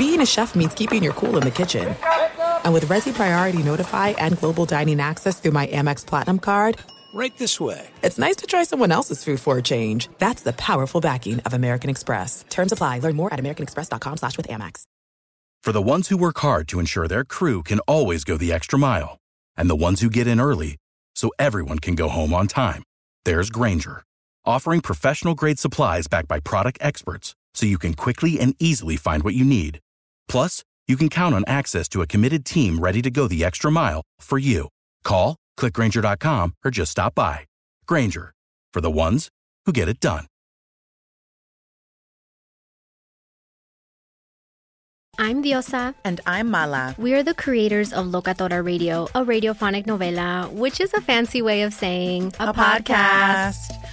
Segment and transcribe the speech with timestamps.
[0.00, 1.94] being a chef means keeping your cool in the kitchen.
[2.64, 6.78] And with Resy Priority Notify and Global Dining Access through my Amex Platinum card,
[7.12, 7.86] Right this way.
[8.02, 10.08] it's nice to try someone else's food for a change.
[10.18, 12.46] That's the powerful backing of American Express.
[12.48, 13.00] Terms apply.
[13.00, 14.84] Learn more at americanexpress.com slash with Amex.
[15.62, 18.78] For the ones who work hard to ensure their crew can always go the extra
[18.78, 19.18] mile,
[19.54, 20.76] and the ones who get in early
[21.14, 22.82] so everyone can go home on time,
[23.26, 24.02] there's Grainger,
[24.46, 29.24] offering professional grade supplies backed by product experts so you can quickly and easily find
[29.24, 29.80] what you need.
[30.30, 33.70] Plus, you can count on access to a committed team ready to go the extra
[33.70, 34.68] mile for you.
[35.02, 37.40] Call, clickgrainger.com, or just stop by.
[37.86, 38.32] Grainger,
[38.72, 39.28] for the ones
[39.66, 40.26] who get it done.
[45.18, 45.94] I'm Diosa.
[46.02, 46.94] And I'm Mala.
[46.96, 51.60] We are the creators of Locatora Radio, a radiophonic novela, which is a fancy way
[51.60, 53.79] of saying A podcast.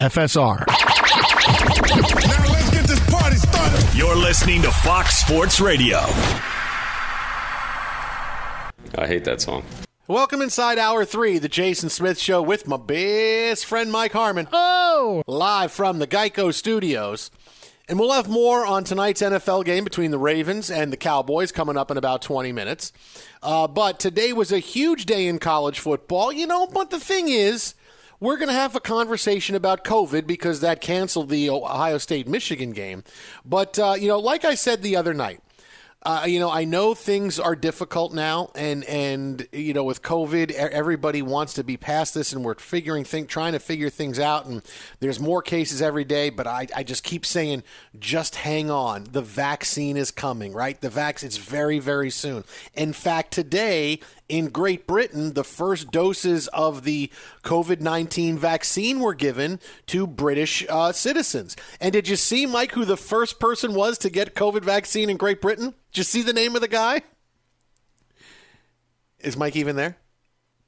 [0.00, 0.66] FSR.
[0.66, 3.96] Now let's get this party started.
[3.96, 6.00] You're listening to Fox Sports Radio.
[8.98, 9.64] I hate that song.
[10.06, 14.48] Welcome inside hour three, the Jason Smith Show with my best friend Mike Harmon.
[14.52, 15.22] Oh!
[15.26, 17.30] Live from the Geico Studios.
[17.88, 21.78] And we'll have more on tonight's NFL game between the Ravens and the Cowboys coming
[21.78, 22.92] up in about 20 minutes.
[23.42, 26.66] Uh, but today was a huge day in college football, you know.
[26.66, 27.75] But the thing is,
[28.20, 32.72] we're going to have a conversation about COVID because that canceled the Ohio State Michigan
[32.72, 33.04] game.
[33.44, 35.40] But, uh, you know, like I said the other night,
[36.06, 40.52] uh, you know, I know things are difficult now, and and you know, with COVID,
[40.52, 44.46] everybody wants to be past this, and we're figuring thing, trying to figure things out,
[44.46, 44.62] and
[45.00, 46.30] there's more cases every day.
[46.30, 47.64] But I, I just keep saying,
[47.98, 49.08] just hang on.
[49.10, 50.80] The vaccine is coming, right?
[50.80, 52.44] The vax, it's very, very soon.
[52.74, 57.10] In fact, today in Great Britain, the first doses of the
[57.44, 61.56] COVID 19 vaccine were given to British uh, citizens.
[61.80, 65.16] And did you see, Mike, who the first person was to get COVID vaccine in
[65.16, 65.74] Great Britain?
[65.92, 67.02] Did you see the name of the guy?
[69.20, 69.96] Is Mike even there?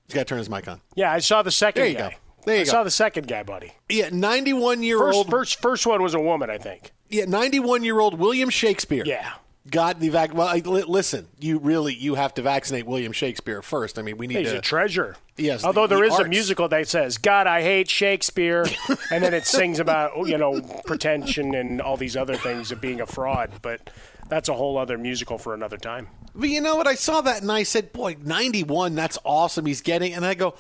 [0.07, 0.81] He's got to turn his mic on.
[0.95, 2.11] Yeah, I saw the second There you guy.
[2.11, 2.17] go.
[2.47, 2.71] There you I go.
[2.71, 3.73] saw the second guy, buddy.
[3.89, 5.31] Yeah, 91 year First, old.
[5.31, 6.93] first, first one was a woman, I think.
[7.11, 9.03] Yeah, 91 year old William Shakespeare.
[9.05, 9.33] Yeah.
[9.71, 10.35] Got the vac.
[10.35, 13.99] Well, I- listen, you really you have to vaccinate William Shakespeare first.
[13.99, 14.59] I mean, we need He's to.
[14.59, 15.17] a treasure.
[15.37, 18.65] Yes, Although the- there the is a musical that says "God, I hate Shakespeare,"
[19.11, 23.01] and then it sings about you know pretension and all these other things of being
[23.01, 23.51] a fraud.
[23.63, 23.91] But
[24.29, 26.09] That's a whole other musical for another time.
[26.35, 26.87] But you know what?
[26.87, 29.65] I saw that and I said, boy, 91, that's awesome.
[29.65, 30.55] He's getting, and I go,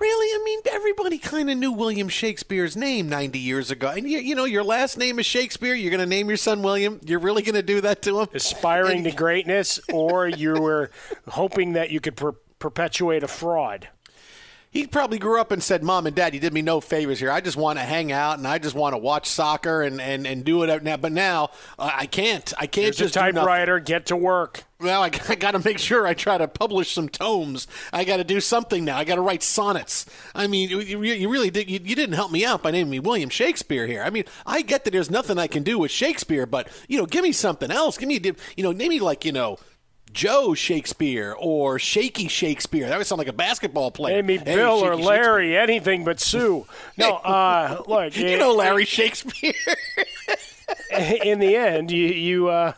[0.00, 0.40] really?
[0.40, 3.88] I mean, everybody kind of knew William Shakespeare's name 90 years ago.
[3.88, 5.74] And, you, you know, your last name is Shakespeare.
[5.74, 7.00] You're going to name your son William.
[7.04, 8.28] You're really going to do that to him?
[8.34, 10.90] Aspiring to greatness, or you were
[11.28, 13.88] hoping that you could per- perpetuate a fraud?
[14.70, 17.30] He probably grew up and said, "Mom and Dad, you did me no favors here.
[17.30, 20.26] I just want to hang out and I just want to watch soccer and, and,
[20.26, 20.96] and do it now.
[20.96, 22.52] But now uh, I can't.
[22.56, 23.80] I can't Here's just a typewriter.
[23.80, 24.62] Get to work.
[24.78, 27.66] Well, I, I got to make sure I try to publish some tomes.
[27.92, 28.96] I got to do something now.
[28.96, 30.06] I got to write sonnets.
[30.36, 31.68] I mean, you, you you really did.
[31.68, 34.02] You, you didn't help me out by naming me William Shakespeare here.
[34.04, 37.06] I mean, I get that there's nothing I can do with Shakespeare, but you know,
[37.06, 37.98] give me something else.
[37.98, 38.20] Give me,
[38.56, 39.58] you know, name me like you know.
[40.12, 42.88] Joe Shakespeare or Shaky Shakespeare.
[42.88, 44.22] That would sound like a basketball player.
[44.22, 46.66] Maybe Hey, Bill or Larry, anything but Sue.
[46.96, 48.16] No, uh, look.
[48.16, 49.52] You know Larry Shakespeare.
[51.24, 52.72] in the end, you you uh,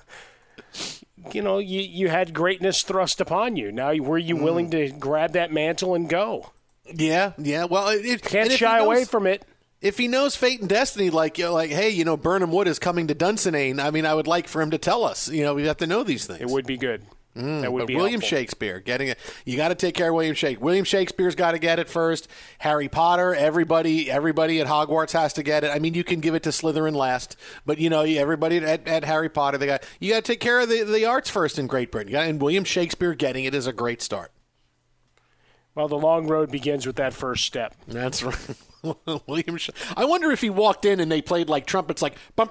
[1.32, 3.72] you know you you had greatness thrust upon you.
[3.72, 4.42] Now, were you Mm.
[4.42, 6.50] willing to grab that mantle and go?
[6.92, 7.64] Yeah, yeah.
[7.64, 9.44] Well, it, it, Can't shy he away from it.
[9.80, 12.68] If he knows fate and destiny, like you know, like hey, you know, Birnam Wood
[12.68, 13.82] is coming to Dunsinane.
[13.82, 15.28] I mean, I would like for him to tell us.
[15.28, 16.40] You know, we have to know these things.
[16.40, 17.02] It would be good.
[17.36, 18.38] Mm, that would be William helpful.
[18.38, 19.18] Shakespeare getting it.
[19.46, 20.62] You got to take care of William Shakespeare.
[20.64, 22.28] William Shakespeare's got to get it first.
[22.58, 25.70] Harry Potter, everybody, everybody at Hogwarts has to get it.
[25.70, 29.04] I mean, you can give it to Slytherin last, but you know, everybody at, at
[29.04, 31.66] Harry Potter, they got you got to take care of the, the arts first in
[31.66, 32.12] Great Britain.
[32.12, 34.30] Gotta- And William Shakespeare getting it is a great start.
[35.74, 37.74] Well, the long road begins with that first step.
[37.88, 38.36] That's right.
[39.26, 39.56] William.
[39.56, 42.50] Sh- I wonder if he walked in and they played like trumpets, like bum,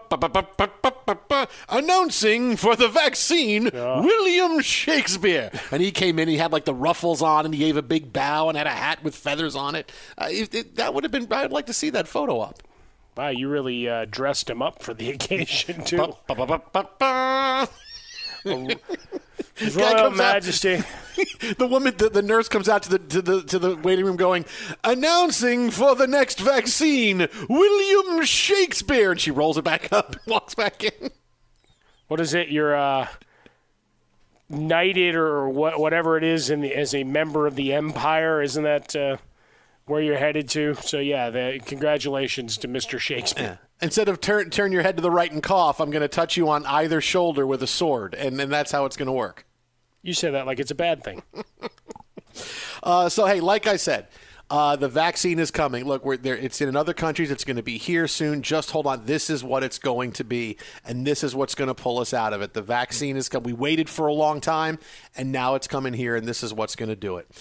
[1.69, 5.51] announcing for the vaccine, William Shakespeare.
[5.71, 8.11] And he came in, he had like the ruffles on, and he gave a big
[8.13, 9.91] bow and had a hat with feathers on it.
[10.17, 11.31] Uh, if it that would have been.
[11.31, 12.63] I'd like to see that photo up.
[13.17, 15.97] Wow, you really uh, dressed him up for the occasion too.
[18.45, 18.75] Royal
[19.59, 20.83] comes out- Majesty.
[21.57, 24.15] the woman, the, the nurse comes out to the to the to the waiting room,
[24.15, 24.45] going,
[24.83, 30.55] announcing for the next vaccine, William Shakespeare, and she rolls it back up and walks
[30.55, 31.11] back in.
[32.07, 32.49] What is it?
[32.49, 33.07] You're uh,
[34.49, 38.41] knighted or what, whatever it is, in the, as a member of the Empire.
[38.41, 39.17] Isn't that uh,
[39.91, 40.73] where you're headed to?
[40.75, 42.97] So yeah, the, congratulations to Mr.
[42.97, 43.59] Shakespeare.
[43.81, 46.37] Instead of turn turn your head to the right and cough, I'm going to touch
[46.37, 49.45] you on either shoulder with a sword, and and that's how it's going to work.
[50.01, 51.21] You say that like it's a bad thing.
[52.83, 54.07] Uh, so hey, like I said.
[54.49, 55.85] Uh, the vaccine is coming.
[55.85, 56.35] Look, we're there.
[56.35, 57.31] It's in other countries.
[57.31, 58.41] It's going to be here soon.
[58.41, 59.05] Just hold on.
[59.05, 62.13] This is what it's going to be, and this is what's going to pull us
[62.13, 62.53] out of it.
[62.53, 63.45] The vaccine is coming.
[63.45, 64.77] We waited for a long time,
[65.15, 67.31] and now it's coming here, and this is what's going to do it.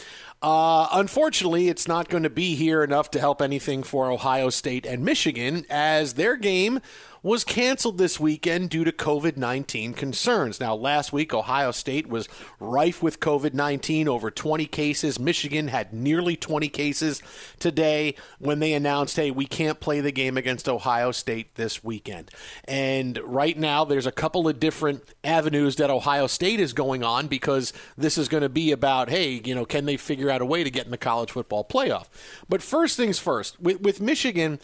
[0.43, 4.87] Uh, unfortunately, it's not going to be here enough to help anything for Ohio State
[4.87, 6.81] and Michigan, as their game
[7.23, 10.61] was canceled this weekend due to COVID 19 concerns.
[10.61, 12.29] Now, last week, Ohio State was
[12.59, 15.19] rife with COVID 19, over 20 cases.
[15.19, 17.23] Michigan had nearly 20 cases
[17.59, 22.31] today when they announced, hey, we can't play the game against Ohio State this weekend.
[22.65, 27.27] And right now, there's a couple of different avenues that Ohio State is going on
[27.27, 30.47] because this is going to be about, hey, you know, can they figure out a
[30.47, 32.07] way to get in the college football playoff?
[32.49, 34.59] But first things first, with, with Michigan,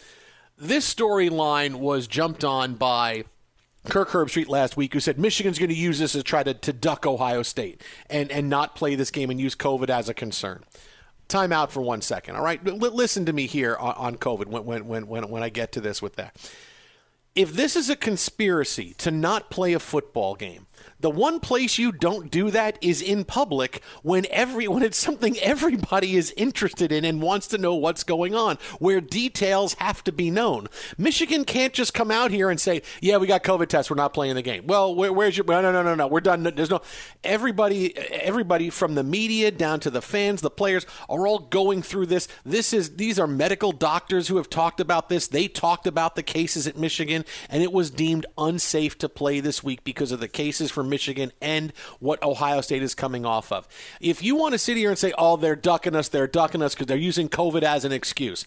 [0.57, 3.23] this storyline was jumped on by
[3.85, 6.73] Kirk Herbstreit last week, who said Michigan's going to use this to try to, to
[6.73, 10.63] duck Ohio State and, and not play this game and use COVID as a concern.
[11.27, 12.59] Time out for one second, all right?
[12.65, 15.71] L- listen to me here on, on COVID when, when, when, when, when I get
[15.73, 16.35] to this with that.
[17.35, 20.66] If this is a conspiracy to not play a football game,
[20.99, 25.37] the one place you don't do that is in public when every when it's something
[25.39, 30.11] everybody is interested in and wants to know what's going on, where details have to
[30.11, 30.67] be known.
[30.97, 34.13] Michigan can't just come out here and say, "Yeah, we got COVID tests, we're not
[34.13, 35.45] playing the game." Well, where, where's your?
[35.45, 36.07] No, no, no, no, no.
[36.07, 36.43] We're done.
[36.43, 36.81] There's no.
[37.23, 42.07] Everybody, everybody from the media down to the fans, the players are all going through
[42.07, 42.27] this.
[42.43, 45.27] This is these are medical doctors who have talked about this.
[45.27, 49.63] They talked about the cases at Michigan, and it was deemed unsafe to play this
[49.63, 53.67] week because of the cases from Michigan and what Ohio State is coming off of.
[53.99, 56.73] If you want to sit here and say, "Oh, they're ducking us, they're ducking us
[56.73, 58.45] because they're using COVID as an excuse,"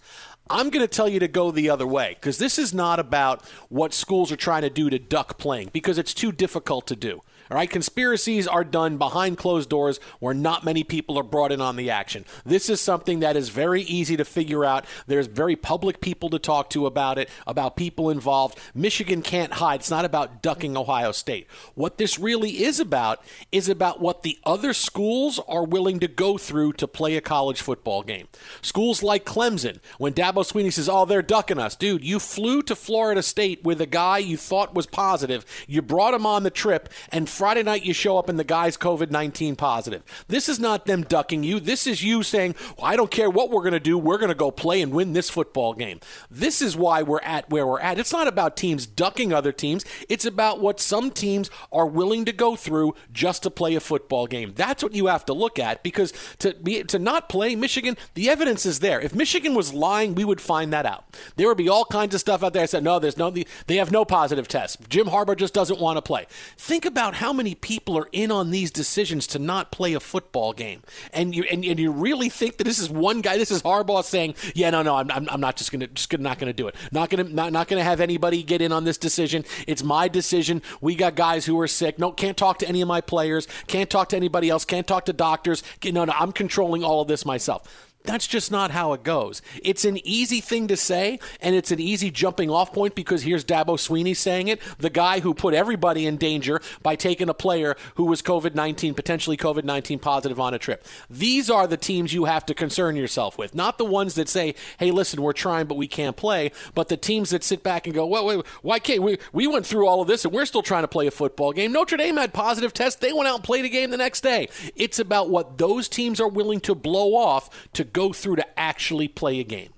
[0.48, 3.44] I'm going to tell you to go the other way because this is not about
[3.68, 7.22] what schools are trying to do to duck playing because it's too difficult to do.
[7.50, 11.60] All right, conspiracies are done behind closed doors where not many people are brought in
[11.60, 12.24] on the action.
[12.44, 14.84] This is something that is very easy to figure out.
[15.08, 18.56] There's very public people to talk to about it, about people involved.
[18.72, 19.80] Michigan can't hide.
[19.80, 21.48] It's not about ducking Ohio State.
[21.74, 26.38] What this really is about is about what the other schools are willing to go
[26.38, 28.28] through to play a college football game.
[28.62, 32.76] Schools like Clemson, when Dabo Swinney says, "Oh, they're ducking us," dude, you flew to
[32.76, 35.44] Florida State with a guy you thought was positive.
[35.66, 38.76] You brought him on the trip, and Friday night you show up and the guy's
[38.76, 40.02] COVID 19 positive.
[40.28, 41.58] This is not them ducking you.
[41.58, 43.96] This is you saying, well, I don't care what we're going to do.
[43.96, 46.00] We're going to go play and win this football game.
[46.30, 47.98] This is why we're at where we're at.
[47.98, 52.32] It's not about teams ducking other teams, it's about what some teams are willing to
[52.32, 54.52] go through just to play a football game.
[54.54, 58.28] That's what you have to look at because to be to not play Michigan, the
[58.28, 59.00] evidence is there.
[59.00, 61.16] If Michigan was lying, we would find that out.
[61.36, 62.64] There would be all kinds of stuff out there.
[62.64, 64.76] I said, no, there's no, they have no positive tests.
[64.90, 66.26] Jim Harbaugh just doesn't want to play.
[66.58, 70.52] Think about how many people are in on these decisions to not play a football
[70.52, 70.82] game,
[71.12, 73.36] and you and, and you really think that this is one guy.
[73.36, 76.22] This is Harbaugh saying, "Yeah, no, no, I'm, I'm, I'm not just gonna just gonna,
[76.22, 76.74] not gonna do it.
[76.92, 79.44] Not gonna not, not gonna have anybody get in on this decision.
[79.66, 80.62] It's my decision.
[80.80, 81.98] We got guys who are sick.
[81.98, 83.46] No, can't talk to any of my players.
[83.66, 84.64] Can't talk to anybody else.
[84.64, 85.62] Can't talk to doctors.
[85.84, 89.42] No, no, I'm controlling all of this myself." That's just not how it goes.
[89.62, 93.44] It's an easy thing to say, and it's an easy jumping off point because here's
[93.44, 97.76] Dabo Swinney saying it, the guy who put everybody in danger by taking a player
[97.96, 100.86] who was COVID 19, potentially COVID 19 positive on a trip.
[101.10, 104.54] These are the teams you have to concern yourself with, not the ones that say,
[104.78, 107.94] hey, listen, we're trying, but we can't play, but the teams that sit back and
[107.94, 109.18] go, well, wait, why can't we?
[109.32, 111.72] We went through all of this and we're still trying to play a football game.
[111.72, 112.98] Notre Dame had positive tests.
[112.98, 114.48] They went out and played a game the next day.
[114.74, 119.08] It's about what those teams are willing to blow off to go through to actually
[119.08, 119.72] play a game?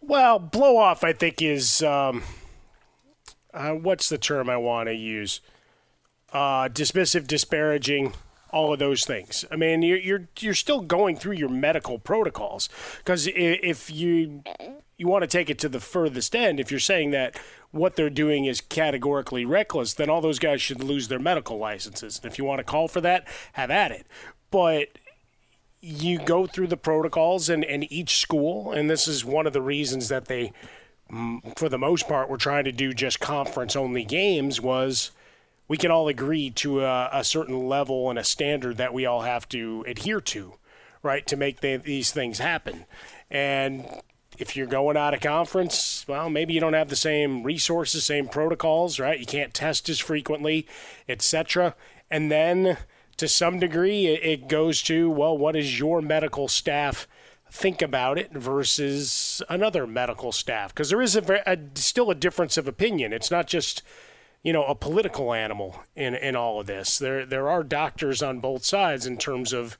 [0.00, 2.22] Well, blow off, I think, is um,
[3.52, 5.40] uh, what's the term I want to use?
[6.32, 8.12] Uh, dismissive, disparaging,
[8.50, 9.44] all of those things.
[9.50, 12.68] I mean, you're you're, you're still going through your medical protocols
[12.98, 14.42] because if you
[14.96, 17.38] you want to take it to the furthest end, if you're saying that
[17.70, 22.18] what they're doing is categorically reckless, then all those guys should lose their medical licenses.
[22.22, 24.06] And if you want to call for that, have at it.
[24.50, 24.98] But
[25.86, 29.62] you go through the protocols and, and each school, and this is one of the
[29.62, 30.52] reasons that they,
[31.54, 35.12] for the most part, were trying to do just conference only games was
[35.68, 39.22] we can all agree to a, a, certain level and a standard that we all
[39.22, 40.54] have to adhere to,
[41.04, 42.84] right, to make the, these things happen.
[43.30, 43.86] And
[44.38, 48.26] if you're going out of conference, well, maybe you don't have the same resources, same
[48.26, 49.20] protocols, right?
[49.20, 50.66] You can't test as frequently,
[51.08, 51.76] etc.
[52.10, 52.76] And then–
[53.16, 57.08] to some degree, it goes to, well, what does your medical staff
[57.50, 60.74] think about it versus another medical staff?
[60.74, 63.12] Because there is a, a, still a difference of opinion.
[63.12, 63.82] It's not just,
[64.42, 66.98] you know, a political animal in, in all of this.
[66.98, 69.78] There, there are doctors on both sides in terms of,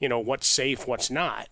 [0.00, 1.48] you know, what's safe, what's not,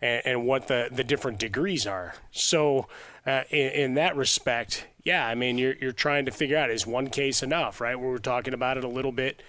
[0.00, 2.14] and, and what the, the different degrees are.
[2.30, 2.88] So,
[3.26, 6.86] uh, in, in that respect, yeah, I mean, you're, you're trying to figure out is
[6.86, 7.98] one case enough, right?
[7.98, 9.42] We were talking about it a little bit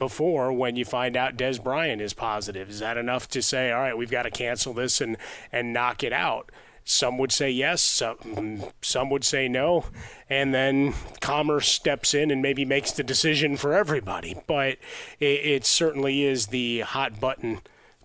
[0.00, 2.68] before when you find out Dez Bryant is positive.
[2.68, 5.16] Is that enough to say, all right, we've got to cancel this and,
[5.52, 6.50] and knock it out?
[6.84, 9.84] Some would say yes, some, some would say no.
[10.28, 14.42] And then commerce steps in and maybe makes the decision for everybody.
[14.48, 14.78] But
[15.20, 17.60] it, it certainly is the hot button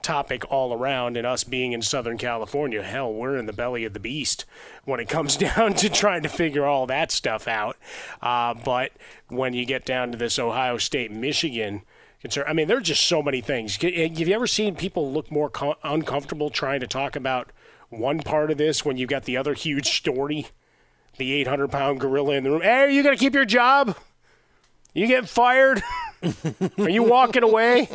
[0.06, 3.94] topic all around and us being in Southern California, hell, we're in the belly of
[3.94, 4.46] the beast
[4.86, 7.76] when it comes down to trying to figure all that stuff out.
[8.22, 8.92] Uh, but
[9.30, 11.82] when you get down to this Ohio State, Michigan,
[12.22, 13.76] concern, I mean, there are just so many things.
[13.82, 17.52] Have you ever seen people look more co- uncomfortable trying to talk about
[17.90, 20.48] one part of this when you've got the other huge story?
[21.18, 22.62] The 800 pound gorilla in the room.
[22.62, 23.98] Hey, are you going to keep your job?
[24.94, 25.82] You get fired?
[26.78, 27.88] Are you walking away?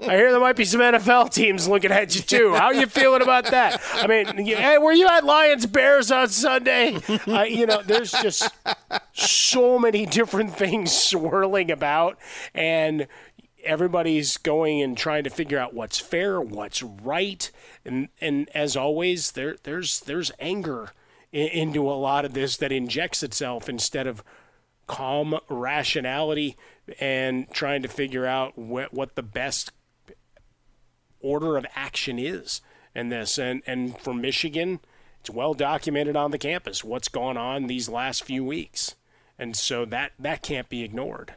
[0.00, 2.54] I hear there might be some NFL teams looking at you too.
[2.54, 3.80] How are you feeling about that?
[3.94, 6.98] I mean, hey, were you at Lions Bears on Sunday?
[7.26, 8.48] Uh, you know, there's just
[9.12, 12.18] so many different things swirling about,
[12.54, 13.06] and
[13.64, 17.50] everybody's going and trying to figure out what's fair, what's right,
[17.84, 20.92] and and as always, there there's there's anger
[21.32, 24.22] into a lot of this that injects itself instead of
[24.86, 26.56] calm rationality
[27.00, 29.72] and trying to figure out what, what the best
[31.20, 32.60] order of action is
[32.94, 33.38] in this.
[33.38, 34.80] And, and for Michigan,
[35.20, 38.94] it's well documented on the campus what's gone on these last few weeks.
[39.38, 41.34] And so that, that can't be ignored.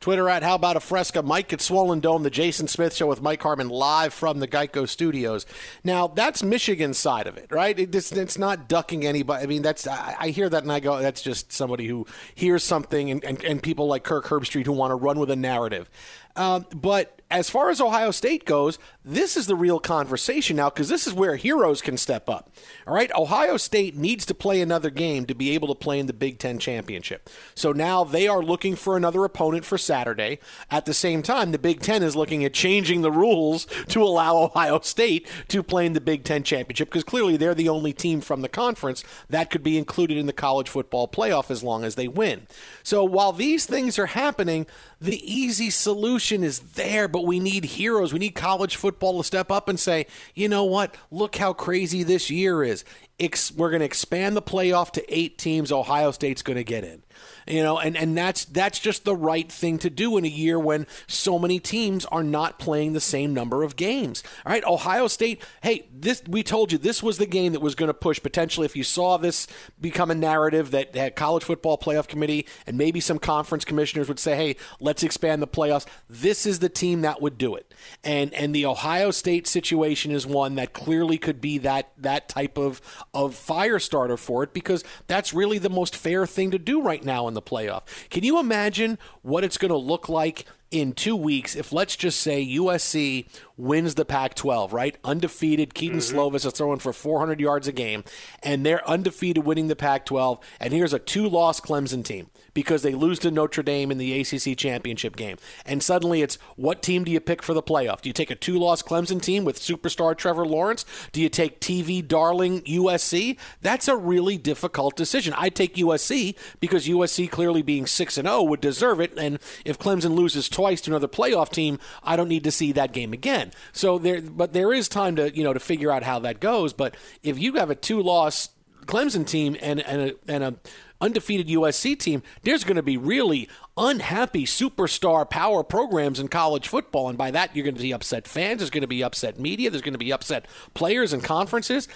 [0.00, 3.22] Twitter at How About a Fresca, Mike at Swollen Dome, the Jason Smith Show with
[3.22, 5.46] Mike Harmon live from the Geico Studios.
[5.84, 7.78] Now, that's Michigan's side of it, right?
[7.78, 9.42] It, it's, it's not ducking anybody.
[9.42, 12.62] I mean, that's I, I, hear that and I go, that's just somebody who hears
[12.62, 15.90] something and, and, and people like Kirk Herbstreit who want to run with a narrative.
[16.38, 20.88] Um, but as far as Ohio State goes, this is the real conversation now because
[20.88, 22.50] this is where heroes can step up.
[22.86, 26.06] All right, Ohio State needs to play another game to be able to play in
[26.06, 27.28] the Big Ten championship.
[27.54, 30.38] So now they are looking for another opponent for Saturday.
[30.70, 34.36] At the same time, the Big Ten is looking at changing the rules to allow
[34.36, 38.20] Ohio State to play in the Big Ten championship because clearly they're the only team
[38.20, 41.94] from the conference that could be included in the college football playoff as long as
[41.94, 42.46] they win.
[42.82, 44.66] So while these things are happening,
[45.00, 48.12] the easy solution is there, but we need heroes.
[48.12, 50.94] We need college football to step up and say, you know what?
[51.10, 52.84] Look how crazy this year is.
[53.20, 55.72] We're going to expand the playoff to eight teams.
[55.72, 57.02] Ohio State's going to get in
[57.46, 60.58] you know, and, and that's that's just the right thing to do in a year
[60.58, 64.22] when so many teams are not playing the same number of games.
[64.44, 67.74] All right, Ohio State, hey, this we told you this was the game that was
[67.74, 69.46] going to push potentially if you saw this
[69.80, 74.18] become a narrative that, that college football playoff committee and maybe some conference commissioners would
[74.18, 75.86] say, hey, let's expand the playoffs.
[76.08, 77.72] This is the team that would do it.
[78.04, 82.58] And and the Ohio State situation is one that clearly could be that that type
[82.58, 82.82] of
[83.24, 87.04] of fire starter for it because that's really the most fair thing to do right
[87.04, 87.82] now in the playoff.
[88.10, 92.20] Can you imagine what it's going to look like in two weeks if let's just
[92.20, 94.96] say USC wins the Pac-12, right?
[95.02, 95.74] Undefeated.
[95.74, 96.16] Kedon mm-hmm.
[96.16, 98.04] Slovis is throwing for 400 yards a game,
[98.42, 100.40] and they're undefeated winning the Pac-12.
[100.60, 104.58] And here's a two-loss Clemson team because they lose to Notre Dame in the ACC
[104.58, 105.36] championship game.
[105.64, 108.00] And suddenly it's what team do you pick for the playoff?
[108.00, 110.84] Do you take a two-loss Clemson team with superstar Trevor Lawrence?
[111.12, 113.38] Do you take TV darling USC?
[113.62, 115.34] That's a really difficult decision.
[115.38, 119.78] I take USC because USC clearly being 6 and 0 would deserve it and if
[119.78, 123.52] Clemson loses twice to another playoff team, I don't need to see that game again.
[123.72, 126.72] So there, but there is time to you know to figure out how that goes.
[126.72, 128.48] But if you have a two-loss
[128.88, 130.54] Clemson team and and a, and a
[131.00, 137.08] undefeated USC team, there's going to be really unhappy superstar power programs in college football.
[137.08, 138.58] And by that, you're going to be upset fans.
[138.58, 139.70] There's going to be upset media.
[139.70, 141.88] There's going to be upset players and conferences.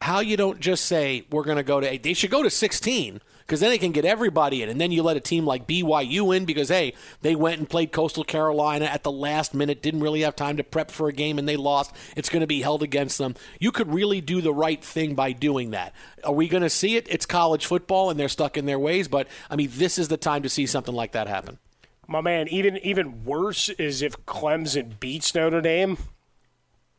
[0.00, 3.20] How you don't just say, we're going to go to, they should go to 16
[3.48, 4.68] because then they can get everybody in.
[4.68, 7.92] And then you let a team like BYU in because, hey, they went and played
[7.92, 11.38] Coastal Carolina at the last minute, didn't really have time to prep for a game,
[11.38, 11.94] and they lost.
[12.14, 13.34] It's going to be held against them.
[13.58, 15.94] You could really do the right thing by doing that.
[16.24, 17.06] Are we going to see it?
[17.08, 19.08] It's college football, and they're stuck in their ways.
[19.08, 21.58] But, I mean, this is the time to see something like that happen.
[22.06, 25.98] My man, even even worse is if Clemson beats Notre Dame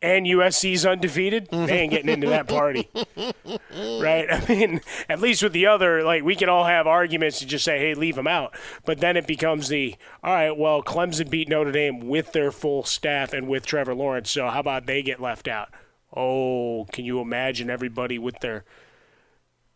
[0.01, 1.69] and USC's undefeated, they mm-hmm.
[1.69, 2.89] ain't getting into that party.
[4.01, 4.27] right?
[4.31, 7.65] I mean, at least with the other, like, we can all have arguments to just
[7.65, 8.55] say, hey, leave them out.
[8.85, 12.83] But then it becomes the, all right, well, Clemson beat Notre Dame with their full
[12.83, 15.69] staff and with Trevor Lawrence, so how about they get left out?
[16.15, 18.63] Oh, can you imagine everybody with their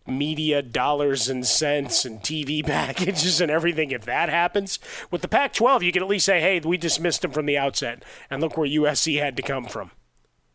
[0.06, 4.80] media dollars and cents and TV packages and everything if that happens.
[5.12, 7.58] With the Pac 12, you can at least say, hey, we dismissed them from the
[7.58, 9.92] outset, and look where USC had to come from.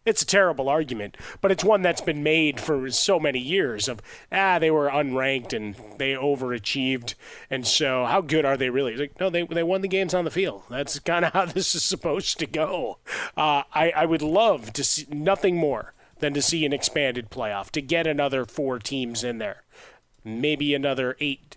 [0.09, 4.01] It's a terrible argument, but it's one that's been made for so many years of
[4.33, 7.15] ah they were unranked and they overachieved
[7.51, 8.93] and so how good are they really?
[8.93, 10.63] It's like no they they won the games on the field.
[10.71, 12.99] That's kind of how this is supposed to go.
[13.37, 17.71] Uh, I I would love to see nothing more than to see an expanded playoff
[17.71, 19.63] to get another four teams in there,
[20.25, 21.57] maybe another eight,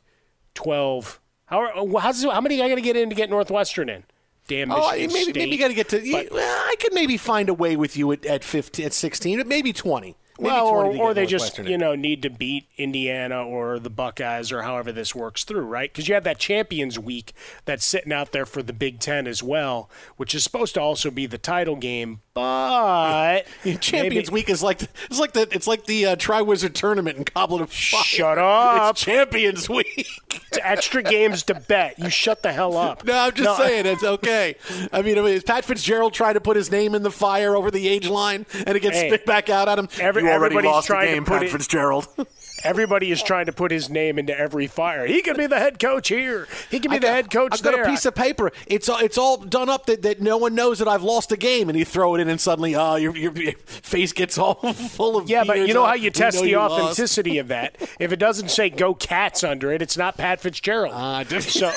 [0.54, 1.20] twelve.
[1.46, 4.04] How how's, how many I got to get in to get Northwestern in?
[4.48, 5.36] Damn oh, maybe, State.
[5.36, 6.12] Maybe you got to get to.
[6.12, 9.48] But, well, I could maybe find a way with you at, at 15, at 16,
[9.48, 10.16] maybe 20.
[10.42, 14.64] Well, or, or they just you know need to beat Indiana or the Buckeyes or
[14.64, 15.92] however this works through, right?
[15.92, 17.34] Because you have that Champions Week
[17.66, 21.12] that's sitting out there for the Big Ten as well, which is supposed to also
[21.12, 22.22] be the title game.
[22.34, 26.74] But yeah, Champions maybe, Week is like it's like the it's like the uh, Triwizard
[26.74, 28.04] Tournament in Goblet of Fire.
[28.04, 28.92] Shut up!
[28.92, 30.08] It's Champions Week.
[30.30, 32.00] it's extra games to bet.
[32.00, 33.06] You shut the hell up.
[33.06, 33.64] No, I'm just no.
[33.64, 34.56] saying it's okay.
[34.92, 37.88] I mean, is Pat Fitzgerald trying to put his name in the fire over the
[37.88, 39.90] age line and it gets hey, spit back out at him?
[40.00, 42.08] Every, already lost the game, Pat it, Fitzgerald.
[42.64, 45.06] everybody is trying to put his name into every fire.
[45.06, 46.48] He can be the head coach here.
[46.70, 47.84] He can be I the head coach I've got there.
[47.84, 48.52] a piece of paper.
[48.68, 51.38] It's all, it's all done up that, that no one knows that I've lost a
[51.38, 54.56] game, and you throw it in, and suddenly, oh, your, your, your face gets all
[54.74, 55.44] full of yeah.
[55.44, 57.76] But you know how you test the you authenticity of that?
[58.00, 60.94] If it doesn't say "Go Cats" under it, it's not Pat Fitzgerald.
[60.94, 61.72] Uh, so.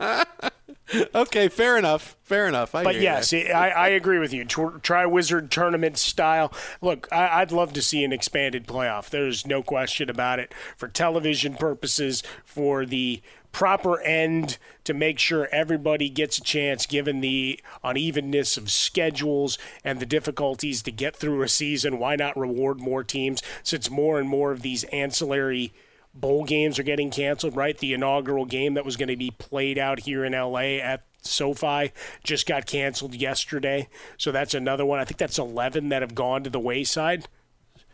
[1.14, 2.16] okay, fair enough.
[2.22, 2.74] Fair enough.
[2.74, 4.44] I but yes, I, I, agree with you.
[4.44, 6.52] Triwizard tournament style.
[6.80, 9.10] Look, I, would love to see an expanded playoff.
[9.10, 10.54] There's no question about it.
[10.76, 13.20] For television purposes, for the
[13.52, 19.98] proper end to make sure everybody gets a chance given the unevenness of schedules and
[19.98, 24.28] the difficulties to get through a season why not reward more teams since more and
[24.28, 25.72] more of these ancillary
[26.14, 27.76] bowl games are getting canceled, right?
[27.76, 31.92] The inaugural game that was going to be played out here in LA at SoFi
[32.24, 33.88] just got canceled yesterday.
[34.16, 34.98] So that's another one.
[34.98, 37.28] I think that's 11 that have gone to the wayside.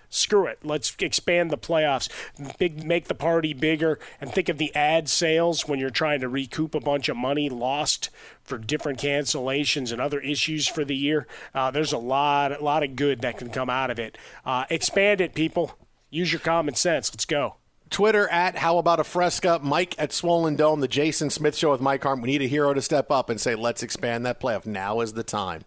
[0.08, 0.60] Screw it.
[0.62, 2.08] Let's expand the playoffs,
[2.58, 6.28] Big, make the party bigger, and think of the ad sales when you're trying to
[6.28, 8.10] recoup a bunch of money lost
[8.42, 11.26] for different cancellations and other issues for the year.
[11.52, 14.16] Uh, there's a lot, a lot of good that can come out of it.
[14.44, 15.76] Uh, expand it, people.
[16.08, 17.12] Use your common sense.
[17.12, 17.56] Let's go.
[17.90, 21.80] Twitter at How About a Fresca, Mike at Swollen Dome, the Jason Smith Show with
[21.80, 22.22] Mike Harmon.
[22.22, 24.66] We need a hero to step up and say, let's expand that playoff.
[24.66, 25.62] Now is the time.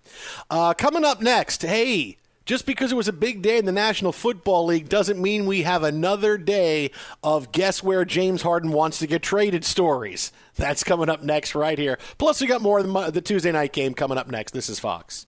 [0.49, 4.11] Uh, coming up next, hey, just because it was a big day in the National
[4.11, 6.91] Football League doesn't mean we have another day
[7.23, 10.31] of guess where James Harden wants to get traded stories.
[10.55, 11.99] That's coming up next, right here.
[12.17, 14.51] Plus, we got more of the, the Tuesday night game coming up next.
[14.51, 15.27] This is Fox.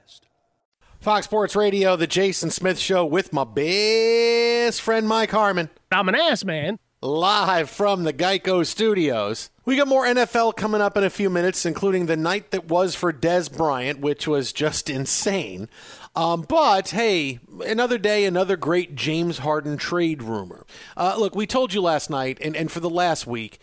[1.01, 5.71] Fox Sports Radio, the Jason Smith Show with my best friend Mike Harmon.
[5.91, 6.77] I'm an ass man.
[7.01, 9.49] Live from the Geico Studios.
[9.65, 12.93] We got more NFL coming up in a few minutes, including the night that was
[12.93, 15.69] for Dez Bryant, which was just insane.
[16.15, 20.67] Um, but hey, another day, another great James Harden trade rumor.
[20.95, 23.57] Uh, look, we told you last night, and, and for the last week,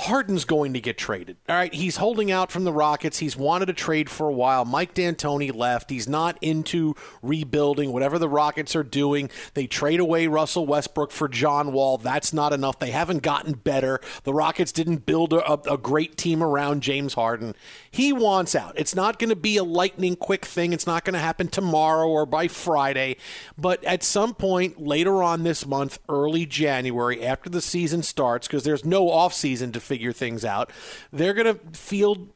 [0.00, 1.36] Harden's going to get traded.
[1.48, 3.18] All right, he's holding out from the Rockets.
[3.18, 4.64] He's wanted to trade for a while.
[4.64, 5.90] Mike D'Antoni left.
[5.90, 9.30] He's not into rebuilding whatever the Rockets are doing.
[9.54, 11.98] They trade away Russell Westbrook for John Wall.
[11.98, 12.78] That's not enough.
[12.78, 14.00] They haven't gotten better.
[14.24, 17.54] The Rockets didn't build a, a great team around James Harden.
[17.92, 18.72] He wants out.
[18.76, 20.72] It's not going to be a lightning quick thing.
[20.72, 23.18] It's not going to happen tomorrow or by Friday.
[23.58, 28.64] But at some point later on this month, early January, after the season starts, because
[28.64, 30.72] there's no off season to figure things out.
[31.12, 32.30] They're going to field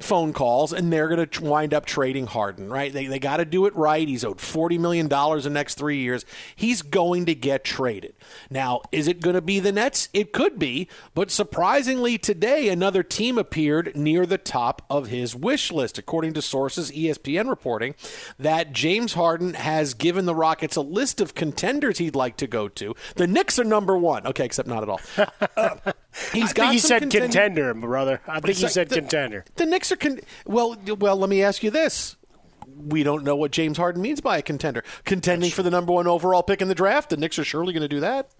[0.00, 2.92] phone calls and they're going to wind up trading Harden, right?
[2.92, 4.06] They, they got to do it right.
[4.06, 6.24] He's owed $40 million in the next three years.
[6.56, 8.14] He's going to get traded.
[8.50, 10.08] Now, is it going to be the Nets?
[10.12, 15.70] It could be, but surprisingly today, another team appeared near the top of his wish
[15.70, 17.94] list, according to sources ESPN reporting
[18.38, 22.68] that James Harden has given the Rockets a list of contenders he'd like to go
[22.68, 22.94] to.
[23.14, 24.26] The Knicks are number one.
[24.26, 25.00] Okay, except not at all.
[25.56, 25.76] Uh,
[26.32, 28.20] he's got he said contend- contender, brother.
[28.26, 29.44] I think he said the, contender.
[29.56, 30.76] The Knicks are con- well.
[30.98, 32.16] Well, let me ask you this:
[32.76, 34.84] we don't know what James Harden means by a contender.
[35.04, 37.10] Contending for the number one overall pick in the draft.
[37.10, 38.30] The Knicks are surely going to do that.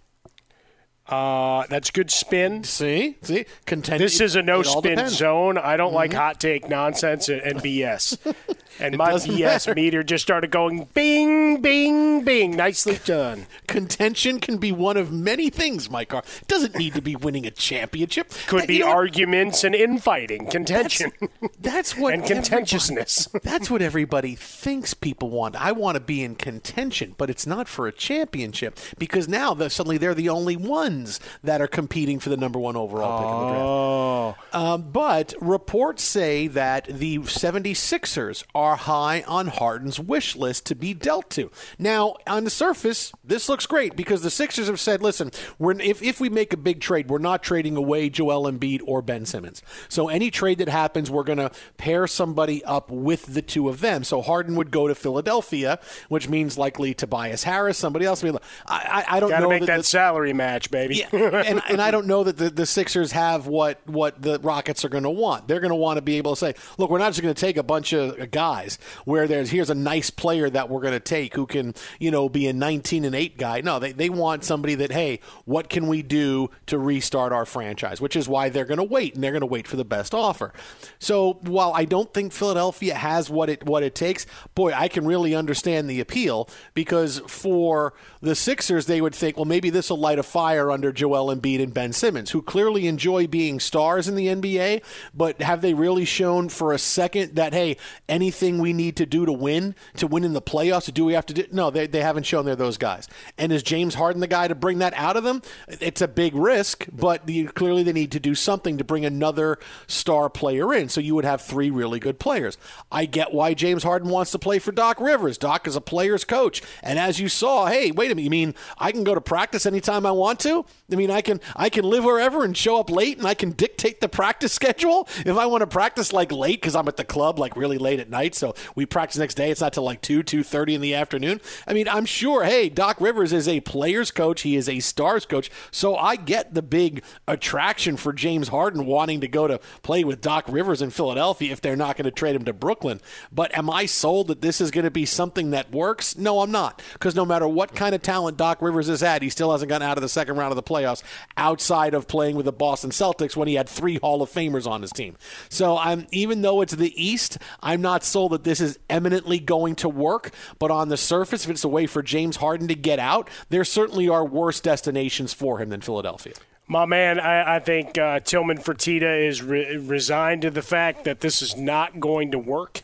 [1.07, 2.65] Uh, that's good spin.
[2.65, 5.59] See, see, contend- This is a no spin zone.
[5.59, 5.97] I don't mm-hmm.
[5.97, 8.17] like hot take nonsense and, and BS.
[8.81, 9.75] and my BS matter.
[9.75, 12.57] meter just started going bing, bing, bing.
[12.57, 13.47] Nicely done.
[13.67, 16.15] Contention can be one of many things, Mike.
[16.15, 18.33] It doesn't need to be winning a championship.
[18.47, 20.47] Could be arguments and infighting.
[20.47, 21.13] Contention.
[21.61, 23.29] That's, what and contentiousness.
[23.43, 25.55] that's what everybody thinks people want.
[25.57, 29.69] I want to be in contention, but it's not for a championship because now the,
[29.69, 33.27] suddenly they're the only one ones that are competing for the number one overall pick
[33.27, 33.65] in the draft.
[33.65, 34.75] Oh.
[34.75, 40.95] Um, but reports say that the 76ers are high on Harden's wish list to be
[40.95, 41.51] dealt to.
[41.79, 46.03] Now, on the surface, this looks great because the Sixers have said, listen, we're, if,
[46.03, 49.63] if we make a big trade, we're not trading away Joel Embiid or Ben Simmons.
[49.89, 53.81] So any trade that happens, we're going to pair somebody up with the two of
[53.81, 54.05] them.
[54.05, 55.79] So Harden would go to Philadelphia,
[56.09, 58.25] which means likely Tobias Harris, somebody else.
[58.25, 58.31] I,
[58.67, 59.49] I, I don't Gotta know.
[59.49, 61.07] make that, that salary match, baby baby.
[61.13, 64.85] Yeah, and and I don't know that the, the Sixers have what what the Rockets
[64.85, 65.49] are going to want.
[65.49, 67.41] They're going to want to be able to say, look, we're not just going to
[67.41, 71.01] take a bunch of guys where there's here's a nice player that we're going to
[71.01, 73.61] take who can you know be a 19 and 8 guy.
[73.61, 78.01] No, they they want somebody that hey, what can we do to restart our franchise?
[78.01, 80.15] Which is why they're going to wait and they're going to wait for the best
[80.15, 80.53] offer.
[80.99, 85.07] So while I don't think Philadelphia has what it what it takes, boy, I can
[85.07, 89.99] really understand the appeal because for the Sixers, they would think, well, maybe this will
[89.99, 94.17] light a fire under Joel Embiid and Ben Simmons, who clearly enjoy being stars in
[94.17, 94.83] the NBA,
[95.15, 99.25] but have they really shown for a second that, hey, anything we need to do
[99.25, 101.47] to win, to win in the playoffs, to do we have to do?
[101.51, 103.09] No, they, they haven't shown they're those guys.
[103.39, 105.41] And is James Harden the guy to bring that out of them?
[105.69, 110.29] It's a big risk, but clearly they need to do something to bring another star
[110.29, 110.89] player in.
[110.89, 112.59] So you would have three really good players.
[112.91, 115.39] I get why James Harden wants to play for Doc Rivers.
[115.39, 116.63] Doc is a player's coach.
[116.83, 119.67] And as you saw, hey, wait a minute, you mean I can go to practice
[119.67, 120.64] anytime I want to?
[120.93, 123.53] I mean, I can I can live wherever and show up late, and I can
[123.53, 127.05] dictate the practice schedule if I want to practice like late because I'm at the
[127.05, 128.35] club like really late at night.
[128.35, 129.51] So we practice next day.
[129.51, 131.41] It's not till like two two thirty in the afternoon.
[131.67, 132.45] I mean, I'm sure.
[132.45, 134.43] Hey, Doc Rivers is a players coach.
[134.43, 135.51] He is a stars coach.
[135.71, 140.21] So I get the big attraction for James Harden wanting to go to play with
[140.21, 143.01] Doc Rivers in Philadelphia if they're not going to trade him to Brooklyn.
[143.33, 146.17] But am I sold that this is going to be something that works?
[146.17, 146.83] No, I'm not.
[146.93, 149.87] Because no matter what kind of talent Doc Rivers is at, he still hasn't gotten
[149.87, 151.03] out of the second round of the playoffs
[151.37, 154.83] outside of playing with the Boston Celtics when he had three Hall of Famers on
[154.83, 155.17] his team.
[155.49, 159.75] So I'm even though it's the East, I'm not sold that this is eminently going
[159.77, 160.33] to work.
[160.59, 163.65] But on the surface, if it's a way for James Harden to get out, there
[163.65, 166.35] certainly are worse destinations for him than Philadelphia.
[166.67, 171.21] My man, I, I think uh, Tillman Fertitta is re- resigned to the fact that
[171.21, 172.83] this is not going to work.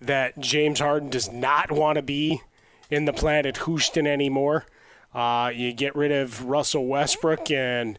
[0.00, 2.42] That James Harden does not want to be
[2.90, 4.66] in the planet Houston anymore.
[5.16, 7.98] Uh, you get rid of Russell Westbrook, and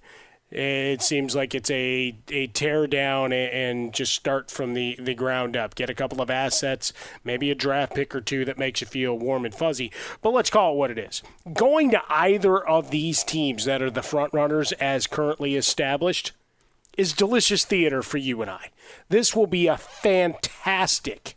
[0.50, 5.58] It seems like it's a, a tear down and just start from the, the ground
[5.58, 5.76] up.
[5.76, 6.94] Get a couple of assets,
[7.26, 9.92] maybe a draft pick or two that makes you feel warm and fuzzy.
[10.22, 11.22] But let's call it what it is.
[11.54, 16.32] Going to either of these teams that are the front runners as currently established
[16.98, 18.70] is delicious theater for you and I.
[19.10, 21.34] This will be a fantastic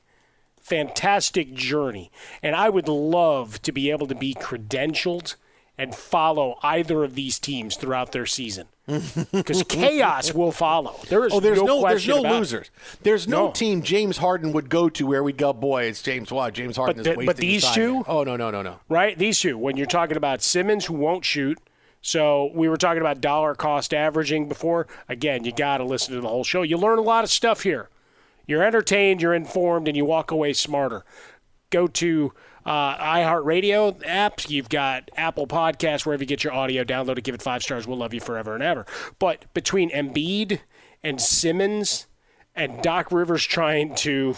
[0.60, 2.12] fantastic journey.
[2.44, 5.34] And I would love to be able to be credentialed
[5.80, 8.66] and follow either of these teams throughout their season.
[9.32, 10.96] Because chaos will follow.
[11.08, 12.38] There is oh, there's no, no, there's no about it.
[12.38, 12.70] losers.
[13.02, 13.52] There's no, No.
[13.52, 16.30] team James Harden would go to where we'd go, boy, it's James.
[16.32, 18.04] Wow, James Harden But is the- wasting but his these time two?
[18.06, 18.80] Oh no, no, no, no.
[18.88, 19.16] Right?
[19.16, 19.56] These two.
[19.56, 21.58] When you're talking about Simmons, who won't shoot.
[22.02, 24.86] So we were talking about dollar cost averaging before.
[25.08, 26.62] Again, you got to listen to the whole show.
[26.62, 27.90] You learn a lot of stuff here.
[28.46, 31.04] You're entertained, you're informed, and you walk away smarter.
[31.70, 32.32] Go to
[32.64, 34.50] uh, iHeartRadio apps.
[34.50, 36.84] You've got Apple Podcasts, wherever you get your audio.
[36.84, 37.86] Download it, give it five stars.
[37.86, 38.86] We'll love you forever and ever.
[39.18, 40.60] But between Embiid
[41.02, 42.06] and Simmons
[42.54, 44.34] and Doc Rivers trying to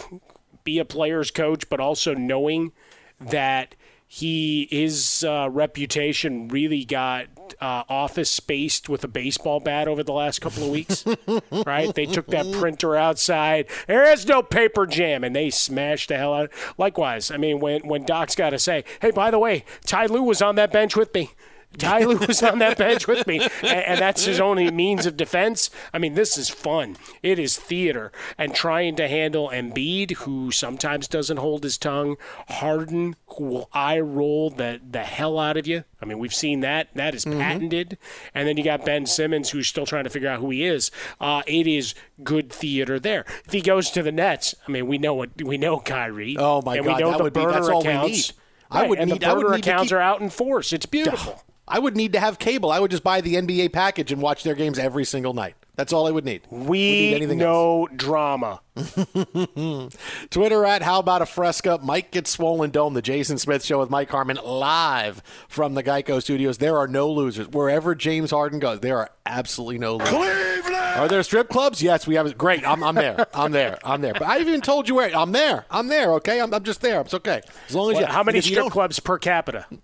[0.63, 2.71] be a player's coach, but also knowing
[3.19, 3.75] that
[4.07, 7.27] he his uh, reputation really got
[7.61, 11.05] uh, office spaced with a baseball bat over the last couple of weeks.
[11.65, 11.93] right?
[11.93, 13.67] They took that printer outside.
[13.87, 16.45] There is no paper jam, and they smashed the hell out.
[16.45, 20.07] Of Likewise, I mean, when when Doc's got to say, "Hey, by the way, Ty
[20.07, 21.31] Lue was on that bench with me."
[21.77, 25.17] Ty Lue was on that bench with me, and, and that's his only means of
[25.17, 25.69] defense.
[25.93, 26.97] I mean, this is fun.
[27.21, 32.17] It is theater, and trying to handle Embiid, who sometimes doesn't hold his tongue,
[32.49, 35.83] Harden, who will eye roll the the hell out of you.
[36.01, 36.89] I mean, we've seen that.
[36.95, 37.97] That is patented.
[38.35, 40.91] And then you got Ben Simmons, who's still trying to figure out who he is.
[41.21, 43.23] Uh, it is good theater there.
[43.45, 46.35] If he goes to the Nets, I mean, we know what we know Kyrie.
[46.37, 48.11] Oh, my and God, we know that the would be- that's all we accounts.
[48.11, 48.35] need.
[48.69, 50.73] I would and need- the burner accounts keep- are out in force.
[50.73, 51.41] It's beautiful.
[51.67, 52.71] I would need to have cable.
[52.71, 55.55] I would just buy the NBA package and watch their games every single night.
[55.75, 56.41] That's all I would need.
[56.51, 58.61] We need anything know drama.
[60.29, 61.79] Twitter at How About a Fresca.
[61.81, 62.93] Mike gets swollen dome.
[62.93, 66.59] The Jason Smith Show with Mike Harmon live from the Geico Studios.
[66.59, 67.47] There are no losers.
[67.49, 70.13] Wherever James Harden goes, there are absolutely no losers.
[70.13, 70.75] Cleveland!
[70.95, 71.81] Are there strip clubs?
[71.81, 72.37] Yes, we have.
[72.37, 72.67] Great.
[72.67, 73.25] I'm, I'm there.
[73.33, 73.79] I'm there.
[73.83, 74.13] I'm there.
[74.13, 75.15] But I even told you where.
[75.15, 75.65] I'm there.
[75.71, 76.13] I'm there.
[76.13, 76.39] Okay.
[76.39, 77.01] I'm, I'm just there.
[77.01, 77.41] It's okay.
[77.67, 78.05] As long as What- you.
[78.07, 79.65] how many strip clubs per capita?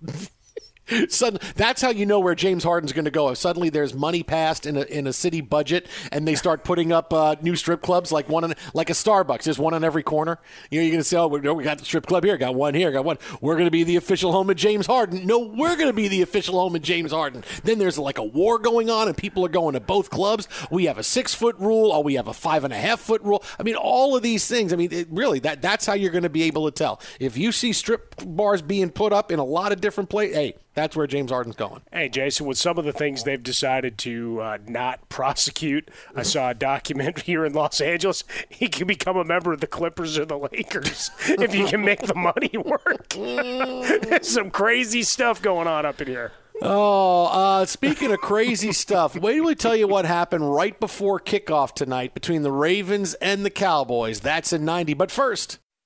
[1.09, 3.29] Sudden, that's how you know where James Harden's going to go.
[3.29, 6.91] If suddenly there's money passed in a in a city budget, and they start putting
[6.91, 10.39] up uh, new strip clubs, like one like a Starbucks, there's one on every corner.
[10.71, 12.55] You know, you're going to say, "Oh, we, we got the strip club here, got
[12.55, 15.25] one here, got one." We're going to be the official home of James Harden.
[15.25, 17.43] No, we're going to be the official home of James Harden.
[17.63, 20.47] Then there's like a war going on, and people are going to both clubs.
[20.71, 23.21] We have a six foot rule, or we have a five and a half foot
[23.23, 23.43] rule.
[23.59, 24.73] I mean, all of these things.
[24.73, 27.37] I mean, it, really, that that's how you're going to be able to tell if
[27.37, 30.35] you see strip bars being put up in a lot of different places.
[30.35, 30.55] Hey.
[30.79, 31.81] That's where James Harden's going.
[31.91, 36.51] Hey, Jason, with some of the things they've decided to uh, not prosecute, I saw
[36.51, 38.23] a document here in Los Angeles.
[38.47, 41.99] He can become a member of the Clippers or the Lakers if you can make
[41.99, 43.09] the money work.
[43.09, 46.31] There's some crazy stuff going on up in here.
[46.61, 51.19] Oh, uh, speaking of crazy stuff, wait till we tell you what happened right before
[51.19, 54.21] kickoff tonight between the Ravens and the Cowboys.
[54.21, 54.93] That's in 90.
[54.93, 55.59] But first,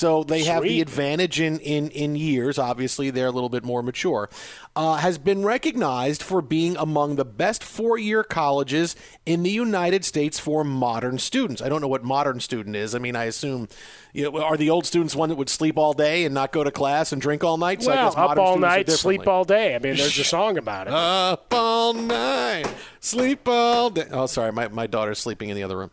[0.00, 2.58] So they have the advantage in, in, in years.
[2.58, 4.30] Obviously, they're a little bit more mature.
[4.74, 8.96] Uh, has been recognized for being among the best four year colleges
[9.26, 11.60] in the United States for modern students.
[11.60, 12.94] I don't know what modern student is.
[12.94, 13.68] I mean, I assume
[14.12, 16.64] you know, are the old students one that would sleep all day and not go
[16.64, 17.82] to class and drink all night?
[17.82, 19.74] So I well, up all night, sleep all day.
[19.74, 20.92] I mean, there's a song about it.
[21.10, 24.06] Up all night, sleep all day.
[24.10, 25.90] Oh, sorry, my, my daughter's sleeping in the other room.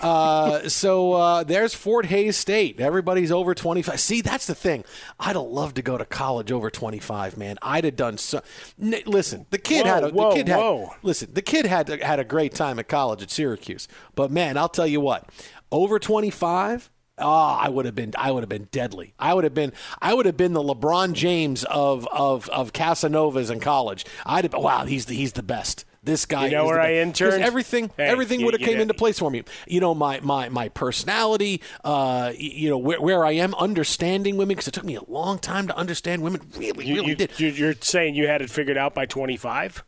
[0.00, 2.80] Uh, so uh, there's Fort Hays State.
[2.80, 4.00] Everybody's over 25.
[4.00, 4.84] See, that's the thing.
[5.20, 7.58] I'd have loved to go to college over 25, man.
[7.62, 8.42] I'd have done so.
[8.82, 11.30] N- listen, the kid Whoa, had a, whoa, the kid had listen.
[11.32, 13.86] The kid had had a great time at college at Syracuse.
[14.14, 15.28] But man, I'll tell you what,
[15.70, 16.90] over 25.
[17.18, 18.12] Oh, I would have been.
[18.18, 19.14] I would have been deadly.
[19.18, 19.72] I would have been.
[20.02, 24.04] I would have been the LeBron James of of of Casanovas in college.
[24.26, 24.52] I'd have.
[24.52, 25.86] Wow, he's the, he's the best.
[26.06, 26.46] This guy.
[26.46, 27.42] You know where I interned?
[27.42, 27.90] Everything.
[27.96, 28.82] Hey, everything would have came did.
[28.82, 29.42] into place for me.
[29.66, 31.60] You know, my my my personality.
[31.84, 35.40] Uh, you know where where I am understanding women because it took me a long
[35.40, 36.42] time to understand women.
[36.56, 37.38] Really, you, really you, did.
[37.40, 39.84] You're saying you had it figured out by 25?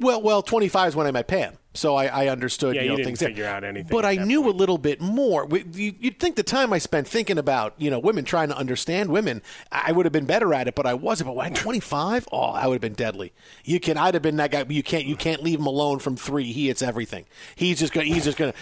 [0.00, 2.74] Well, well, 25 is when I met Pam, so I, I understood.
[2.76, 5.46] Yeah, you know, you didn't figure out anything But I knew a little bit more.
[5.46, 8.56] We- you- You'd think the time I spent thinking about you know women trying to
[8.56, 11.28] understand women, I would have been better at it, but I wasn't.
[11.28, 13.32] But when I'm 25, oh, I would have been deadly.
[13.64, 14.64] You can, I'd have been that guy.
[14.68, 16.52] You can't, you can't leave him alone from three.
[16.52, 17.24] He hits everything.
[17.56, 18.52] He's just gonna, he's just gonna,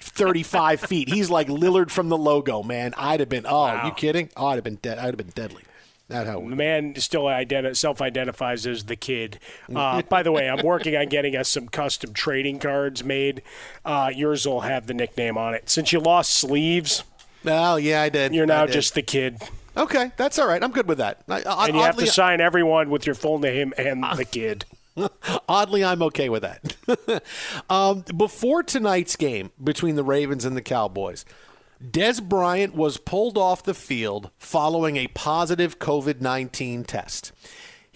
[0.00, 1.08] 35 feet.
[1.08, 2.94] He's like Lillard from the logo, man.
[2.96, 3.44] I'd have been.
[3.46, 4.30] Oh, you kidding?
[4.36, 4.98] Oh, I'd have been dead.
[4.98, 5.62] I'd have been deadly.
[6.08, 6.40] That how.
[6.40, 9.40] The man still identi- self-identifies as the kid.
[9.74, 13.42] Uh, by the way, I'm working on getting us some custom trading cards made.
[13.84, 15.68] Uh, yours will have the nickname on it.
[15.68, 17.02] Since you lost sleeves,
[17.44, 18.34] Oh yeah, I did.
[18.34, 18.72] you're now did.
[18.72, 19.42] just the kid,
[19.76, 20.62] Okay, that's all right.
[20.62, 21.22] I'm good with that.
[21.28, 24.64] I, I, and you have to sign everyone with your full name and the kid.
[25.48, 27.22] oddly, I'm okay with that.
[27.70, 31.26] um, before tonight's game between the Ravens and the Cowboys,
[31.82, 37.32] Dez Bryant was pulled off the field following a positive COVID 19 test.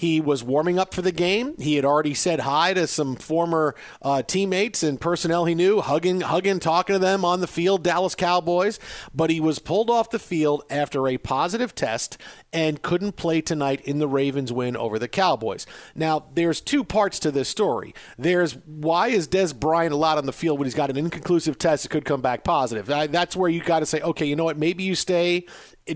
[0.00, 1.54] He was warming up for the game.
[1.58, 6.22] He had already said hi to some former uh, teammates and personnel he knew, hugging,
[6.22, 8.78] hugging, talking to them on the field, Dallas Cowboys.
[9.14, 12.16] But he was pulled off the field after a positive test
[12.50, 15.66] and couldn't play tonight in the Ravens win over the Cowboys.
[15.94, 17.94] Now, there's two parts to this story.
[18.16, 21.82] There's why is Dez Bryant allowed on the field when he's got an inconclusive test
[21.82, 22.86] that could come back positive?
[22.86, 24.56] That's where you got to say, okay, you know what?
[24.56, 25.44] Maybe you stay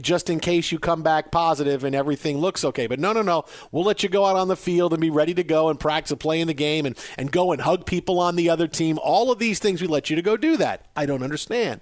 [0.01, 2.87] just in case you come back positive and everything looks okay.
[2.87, 3.45] But no, no, no.
[3.71, 6.11] We'll let you go out on the field and be ready to go and practice
[6.11, 8.99] and play in the game and, and go and hug people on the other team.
[9.03, 10.87] All of these things, we let you to go do that.
[10.97, 11.81] I don't understand.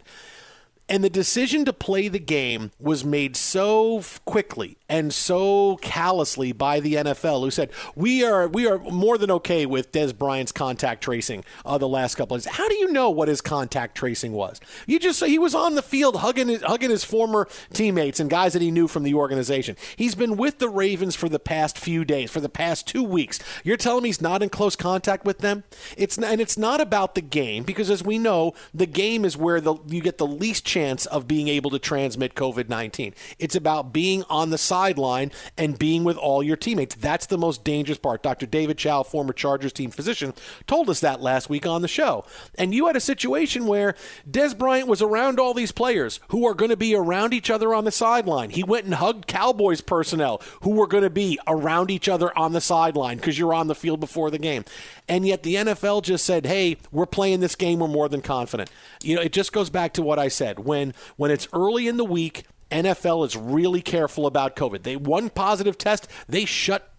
[0.88, 6.78] And the decision to play the game was made so quickly and so callously by
[6.78, 11.02] the NFL, who said we are we are more than okay with Dez Bryant's contact
[11.02, 12.52] tracing uh, the last couple of days.
[12.52, 14.60] How do you know what his contact tracing was?
[14.86, 18.52] You just he was on the field hugging his, hugging his former teammates and guys
[18.52, 19.76] that he knew from the organization.
[19.96, 23.38] He's been with the Ravens for the past few days, for the past two weeks.
[23.64, 25.64] You're telling me he's not in close contact with them?
[25.96, 29.38] It's not, and it's not about the game because, as we know, the game is
[29.38, 33.14] where the, you get the least chance of being able to transmit COVID 19.
[33.38, 36.96] It's about being on the sideline and being with all your teammates.
[36.96, 38.22] That's the most dangerous part.
[38.22, 38.46] Dr.
[38.46, 40.34] David Chao, former Chargers team physician,
[40.66, 42.24] told us that last week on the show.
[42.56, 43.94] And you had a situation where
[44.28, 47.72] Dez Bryant was around all these players who are going to be around each other
[47.72, 48.50] on the sideline.
[48.50, 52.52] He went and hugged Cowboys personnel who were going to be around each other on
[52.52, 54.64] the sideline because you're on the field before the game.
[55.08, 57.78] And yet the NFL just said, "Hey, we're playing this game.
[57.78, 58.70] We're more than confident."
[59.02, 61.96] You know, it just goes back to what I said when when it's early in
[61.96, 62.44] the week.
[62.72, 64.82] NFL is really careful about COVID.
[64.82, 66.91] They one positive test, they shut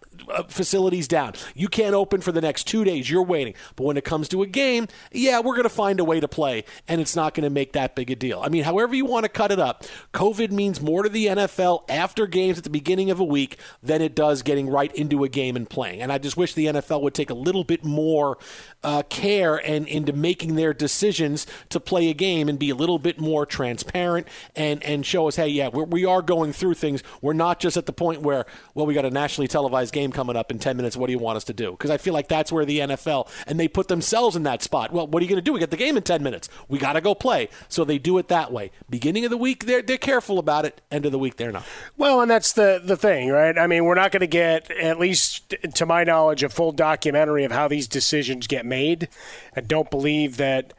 [0.48, 1.34] facilities down.
[1.56, 3.10] You can't open for the next two days.
[3.10, 3.54] You're waiting.
[3.76, 6.28] But when it comes to a game, yeah, we're going to find a way to
[6.28, 8.42] play, and it's not going to make that big a deal.
[8.42, 9.84] I mean, however you want to cut it up,
[10.14, 14.02] COVID means more to the NFL after games at the beginning of a week than
[14.02, 16.02] it does getting right into a game and playing.
[16.02, 18.38] And I just wish the NFL would take a little bit more
[18.84, 23.00] uh, care and into making their decisions to play a game and be a little
[23.00, 27.04] bit more transparent and and show us, hey, yeah, we're, we are going through things.
[27.22, 30.36] We're not just at the point where, well, we got a nationally televised game coming
[30.36, 30.98] up in 10 minutes.
[30.98, 31.72] What do you want us to do?
[31.72, 34.92] Because I feel like that's where the NFL and they put themselves in that spot.
[34.92, 35.54] Well, what are you going to do?
[35.54, 36.50] We got the game in 10 minutes.
[36.68, 37.50] We got to go play.
[37.70, 38.72] So they do it that way.
[38.90, 40.82] Beginning of the week, they're they're careful about it.
[40.92, 41.66] End of the week, they're not.
[41.98, 43.58] Well, and that's the the thing, right?
[43.58, 47.44] I mean, we're not going to get, at least to my knowledge, a full documentary
[47.44, 49.10] of how these decisions get made.
[49.56, 50.74] I don't believe that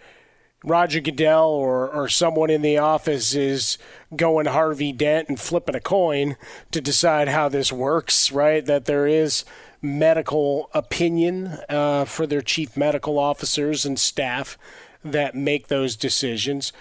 [0.64, 3.76] Roger Goodell or, or someone in the office is
[4.16, 6.36] going Harvey Dent and flipping a coin
[6.70, 8.64] to decide how this works, right?
[8.64, 9.44] That there is
[9.82, 14.56] medical opinion uh, for their chief medical officers and staff
[15.04, 16.72] that make those decisions.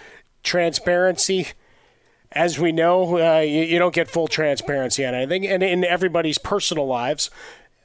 [0.42, 1.48] Transparency,
[2.32, 6.38] as we know, uh, you, you, don't get full transparency on anything, and in everybody's
[6.38, 7.30] personal lives.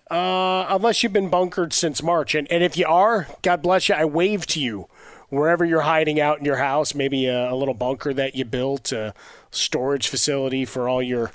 [0.09, 2.33] Uh, unless you've been bunkered since March.
[2.33, 4.87] And, and if you are, God bless you, I wave to you
[5.29, 8.91] wherever you're hiding out in your house, maybe a, a little bunker that you built,
[8.91, 9.13] a
[9.51, 11.31] storage facility for all your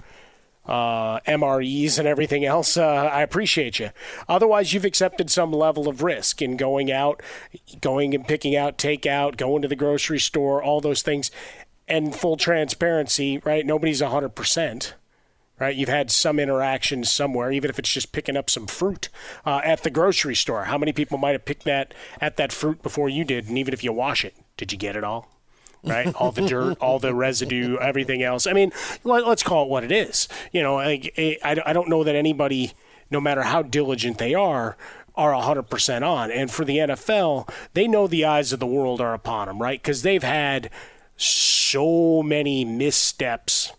[0.66, 2.76] uh, MREs and everything else.
[2.76, 3.90] Uh, I appreciate you.
[4.28, 7.22] Otherwise, you've accepted some level of risk in going out,
[7.80, 11.30] going and picking out takeout, going to the grocery store, all those things.
[11.86, 13.66] And full transparency, right?
[13.66, 14.94] Nobody's 100%
[15.58, 15.76] right?
[15.76, 19.08] You've had some interaction somewhere, even if it's just picking up some fruit
[19.46, 20.64] uh, at the grocery store.
[20.64, 23.48] How many people might have picked that at that fruit before you did?
[23.48, 25.30] And even if you wash it, did you get it all?
[25.86, 28.46] Right, all the dirt, all the residue, everything else.
[28.46, 28.72] I mean,
[29.04, 30.28] let, us call it what it is.
[30.50, 32.72] You know, I, I, I don't know that anybody,
[33.10, 34.78] no matter how diligent they are,
[35.14, 36.30] are 100% on.
[36.30, 39.80] And for the NFL, they know the eyes of the world are upon them, right?
[39.80, 40.70] Because they've had
[41.16, 43.72] so many missteps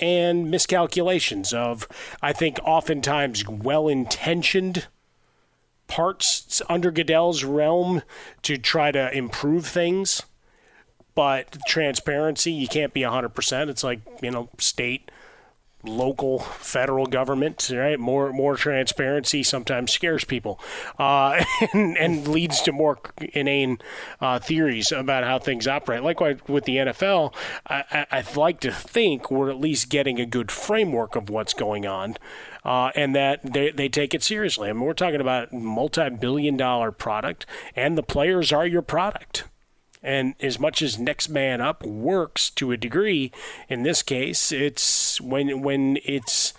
[0.00, 1.86] and miscalculations of,
[2.22, 4.86] I think, oftentimes well intentioned
[5.86, 8.02] parts under Goodell's realm
[8.42, 10.22] to try to improve things.
[11.14, 13.68] But transparency, you can't be 100%.
[13.68, 15.10] It's like, you know, state
[15.82, 20.60] local federal government right more more transparency sometimes scares people
[20.98, 22.98] uh, and, and leads to more
[23.32, 23.78] inane
[24.20, 27.34] uh, theories about how things operate likewise with the NFL
[27.66, 31.86] I, I'd like to think we're at least getting a good framework of what's going
[31.86, 32.16] on
[32.64, 34.68] uh, and that they, they take it seriously.
[34.68, 39.44] I mean, we're talking about multi-billion dollar product, and the players are your product.
[40.02, 43.32] And as much as next man up works to a degree,
[43.68, 46.54] in this case, it's when when it's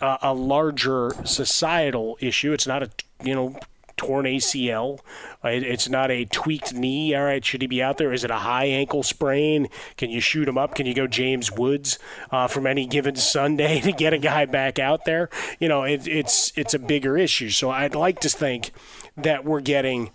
[0.00, 2.52] a, a larger societal issue.
[2.52, 2.90] It's not a
[3.22, 3.58] you know
[3.96, 5.00] torn ACL.
[5.42, 7.14] It's not a tweaked knee.
[7.14, 8.12] All right, should he be out there?
[8.12, 9.68] Is it a high ankle sprain?
[9.96, 10.74] Can you shoot him up?
[10.74, 11.98] Can you go James Woods
[12.30, 15.30] uh, from any given Sunday to get a guy back out there?
[15.58, 17.50] You know, it, it's it's a bigger issue.
[17.50, 18.70] So I'd like to think
[19.16, 20.10] that we're getting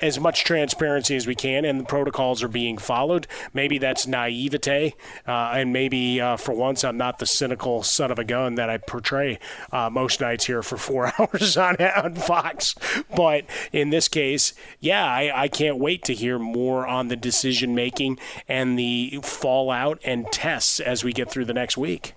[0.00, 3.26] as much transparency as we can, and the protocols are being followed.
[3.52, 4.94] Maybe that's naivete,
[5.26, 8.70] uh, and maybe uh, for once I'm not the cynical son of a gun that
[8.70, 9.38] I portray
[9.72, 12.74] uh, most nights here for four hours on, on Fox.
[13.14, 17.74] But in this case, yeah, I, I can't wait to hear more on the decision
[17.74, 22.14] making and the fallout and tests as we get through the next week.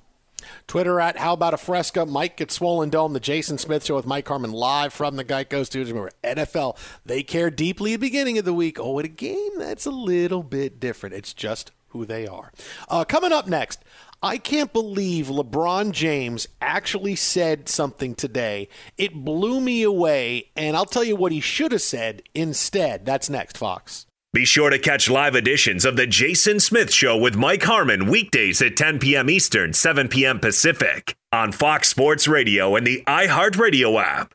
[0.68, 2.06] Twitter at How About a Fresca.
[2.06, 3.14] Mike at Swollen Dome.
[3.14, 5.92] The Jason Smith Show with Mike Harmon live from the Geico Studios.
[5.92, 8.80] Remember, NFL, they care deeply at the beginning of the week.
[8.80, 11.16] Oh, at a game, that's a little bit different.
[11.16, 12.52] It's just who they are.
[12.90, 13.84] Uh, coming up next,
[14.22, 18.70] I can't believe LeBron James actually said something today.
[18.98, 23.06] It blew me away, and I'll tell you what he should have said instead.
[23.06, 24.06] That's next, Fox.
[24.34, 28.64] Be sure to catch live editions of The Jason Smith Show with Mike Harmon weekdays
[28.64, 29.30] at 10 p.m.
[29.30, 30.40] Eastern, 7 p.m.
[30.40, 34.34] Pacific on Fox Sports Radio and the iHeartRadio app.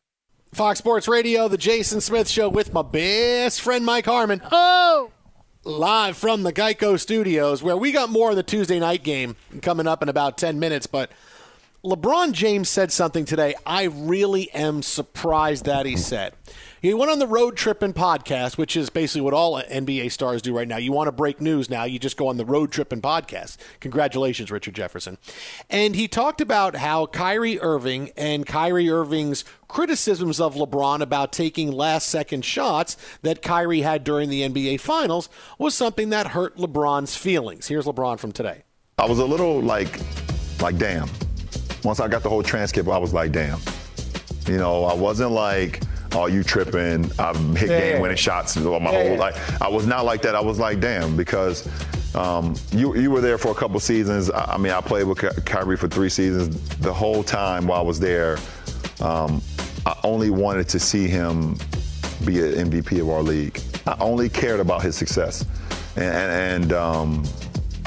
[0.53, 4.41] Fox Sports Radio, The Jason Smith Show with my best friend Mike Harmon.
[4.53, 5.11] Oh!
[5.65, 9.89] live from the Geico Studios, where we got more of the Tuesday night game coming
[9.89, 10.87] up in about 10 minutes.
[10.87, 11.11] But
[11.85, 16.35] LeBron James said something today I really am surprised that he said.
[16.81, 20.57] He went on the Road Trippin' podcast, which is basically what all NBA stars do
[20.57, 20.77] right now.
[20.77, 23.57] You want to break news now, you just go on the Road Trippin' podcast.
[23.81, 25.19] Congratulations, Richard Jefferson.
[25.69, 31.73] And he talked about how Kyrie Irving and Kyrie Irving's criticisms of LeBron about taking
[31.73, 37.17] last second shots that Kyrie had during the NBA Finals was something that hurt LeBron's
[37.17, 37.67] feelings.
[37.67, 38.63] Here's LeBron from today.
[38.99, 39.99] I was a little like,
[40.61, 41.09] like, damn.
[41.83, 43.59] Once I got the whole transcript, I was like, damn.
[44.47, 45.83] You know, I wasn't like,
[46.13, 47.11] oh, you tripping.
[47.19, 49.63] I've hit yeah, game winning shots my yeah, whole life.
[49.63, 50.35] I was not like that.
[50.35, 51.69] I was like, damn, because
[52.15, 54.31] um, you you were there for a couple seasons.
[54.31, 56.57] I, I, mean, I played with Kyrie for three seasons.
[56.79, 58.39] The whole time while I was there,
[59.01, 59.43] um,
[59.87, 61.55] I only wanted to see him
[62.25, 63.61] be an MVP of our league.
[63.87, 65.45] I only cared about his success,
[65.97, 67.25] and and, and um,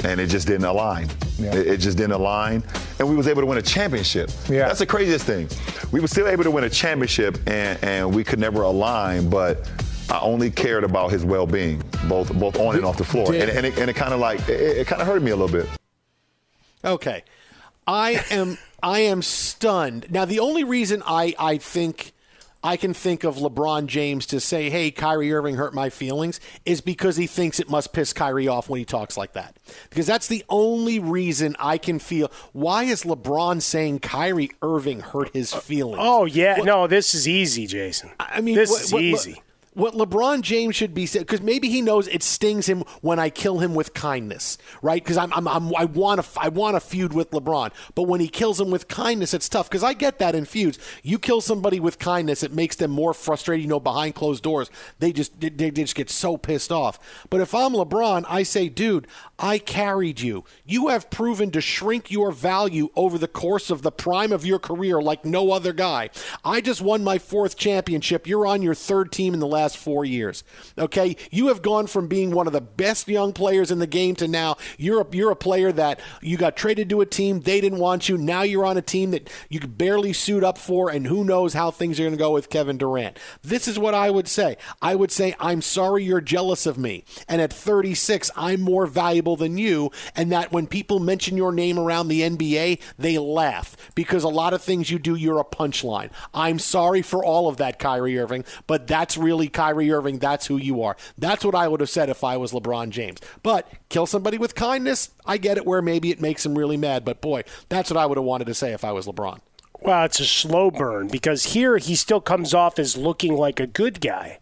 [0.04, 1.08] and it just didn't align.
[1.38, 1.54] Yeah.
[1.54, 2.62] It, it, just didn't align,
[2.98, 4.30] and we was able to win a championship.
[4.48, 4.66] Yeah.
[4.66, 5.48] That's the craziest thing.
[5.90, 9.70] We were still able to win a championship, and, and we could never align, but.
[10.10, 13.64] I only cared about his well-being, both both on and off the floor, and, and,
[13.64, 15.66] it, and it kind of like it, it kind of hurt me a little bit.
[16.84, 17.22] Okay,
[17.86, 20.10] I am I am stunned.
[20.10, 22.12] Now, the only reason I I think
[22.64, 26.80] I can think of LeBron James to say, hey, Kyrie Irving hurt my feelings, is
[26.80, 29.56] because he thinks it must piss Kyrie off when he talks like that.
[29.90, 32.30] Because that's the only reason I can feel.
[32.52, 35.98] Why is LeBron saying Kyrie Irving hurt his feelings?
[36.00, 36.56] Oh, yeah.
[36.62, 38.10] no, this is easy, Jason.
[38.20, 39.42] I mean, this what, is what, easy.
[39.74, 43.30] What, LeBron James should be saying, because maybe he knows it stings him when I
[43.30, 45.02] kill him with kindness, right?
[45.02, 48.20] Because I'm, I'm, I'm, i want to I want to feud with LeBron, but when
[48.20, 49.70] he kills him with kindness, it's tough.
[49.70, 53.14] Because I get that in feuds, you kill somebody with kindness, it makes them more
[53.14, 53.62] frustrated.
[53.62, 56.98] You know, behind closed doors, they just they, they just get so pissed off.
[57.30, 59.06] But if I'm LeBron, I say, dude,
[59.38, 60.44] I carried you.
[60.66, 64.58] You have proven to shrink your value over the course of the prime of your
[64.58, 66.10] career like no other guy.
[66.44, 68.26] I just won my fourth championship.
[68.26, 70.42] You're on your third team in the last last four years.
[70.76, 74.16] Okay, you have gone from being one of the best young players in the game
[74.16, 77.60] to now you're a, you're a player that you got traded to a team they
[77.60, 78.18] didn't want you.
[78.18, 81.54] Now you're on a team that you could barely suit up for, and who knows
[81.54, 83.18] how things are going to go with Kevin Durant.
[83.42, 84.56] This is what I would say.
[84.80, 89.36] I would say I'm sorry you're jealous of me, and at 36 I'm more valuable
[89.36, 94.24] than you, and that when people mention your name around the NBA, they laugh because
[94.24, 96.10] a lot of things you do, you're a punchline.
[96.34, 100.56] I'm sorry for all of that, Kyrie Irving, but that's really Kyrie Irving, that's who
[100.56, 100.96] you are.
[101.16, 103.18] That's what I would have said if I was LeBron James.
[103.42, 107.04] But kill somebody with kindness, I get it where maybe it makes him really mad.
[107.04, 109.40] But boy, that's what I would have wanted to say if I was LeBron.
[109.80, 113.66] Well, it's a slow burn because here he still comes off as looking like a
[113.66, 114.38] good guy.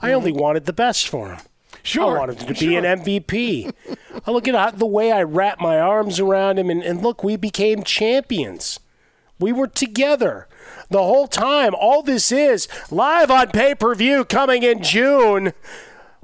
[0.00, 0.16] I mm-hmm.
[0.16, 1.40] only wanted the best for him.
[1.82, 2.16] Sure.
[2.16, 2.68] I wanted him to sure.
[2.68, 3.72] be an MVP.
[4.26, 7.36] I look at the way I wrapped my arms around him, and, and look, we
[7.36, 8.80] became champions.
[9.40, 10.46] We were together
[10.90, 11.74] the whole time.
[11.74, 15.54] All this is live on pay per view coming in June.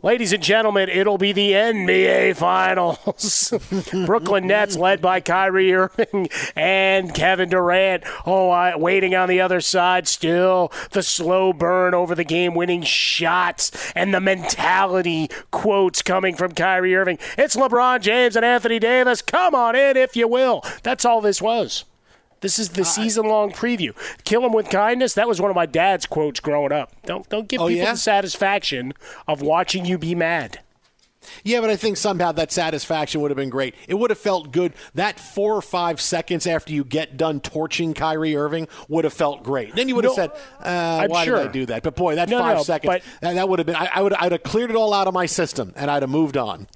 [0.02, 3.54] Ladies and gentlemen, it'll be the NBA Finals.
[4.06, 8.04] Brooklyn Nets led by Kyrie Irving and Kevin Durant.
[8.26, 10.70] Oh, I, waiting on the other side still.
[10.90, 16.94] The slow burn over the game winning shots and the mentality quotes coming from Kyrie
[16.94, 17.18] Irving.
[17.38, 19.22] It's LeBron James and Anthony Davis.
[19.22, 20.62] Come on in if you will.
[20.82, 21.84] That's all this was.
[22.47, 23.92] This is the uh, season long preview.
[24.22, 25.14] Kill him with kindness.
[25.14, 26.92] That was one of my dad's quotes growing up.
[27.05, 27.90] Don't don't give oh, people yeah?
[27.90, 28.94] the satisfaction
[29.26, 30.61] of watching you be mad.
[31.42, 33.74] Yeah, but I think somehow that satisfaction would have been great.
[33.88, 34.74] It would have felt good.
[34.94, 39.42] That four or five seconds after you get done torching Kyrie Irving would have felt
[39.42, 39.74] great.
[39.74, 40.30] Then you would have no, said,
[40.61, 41.38] uh, "Why sure.
[41.38, 43.66] did I do that?" But boy, that no, five no, seconds that, that, would have
[43.66, 43.74] been.
[43.74, 44.12] I, I would.
[44.12, 46.68] I'd have cleared it all out of my system, and I'd have moved on.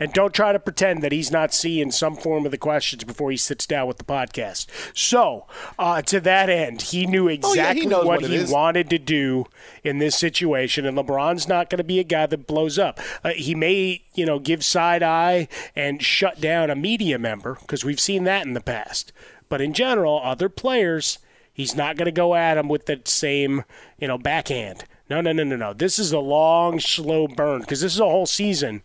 [0.00, 3.30] And don't try to pretend that he's not seeing some form of the questions before
[3.30, 4.66] he sits down with the podcast.
[4.94, 5.46] So,
[5.78, 8.98] uh, to that end, he knew exactly oh, yeah, he what, what he wanted to
[8.98, 9.46] do
[9.82, 10.86] in this situation.
[10.86, 13.00] And LeBron's not going to be a guy that blows up.
[13.24, 17.84] Uh, he may, you know, give side eye and shut down a media member because
[17.84, 19.12] we've seen that in the past.
[19.48, 21.18] But in general, other players,
[21.52, 23.64] he's not going to go at them with that same,
[23.98, 24.84] you know, backhand.
[25.10, 25.72] No, no, no, no, no.
[25.72, 28.82] This is a long, slow burn because this is a whole season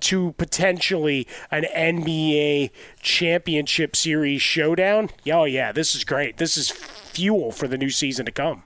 [0.00, 2.70] to potentially an NBA
[3.00, 6.36] championship series showdown, oh yeah, this is great.
[6.36, 8.64] This is fuel for the new season to come.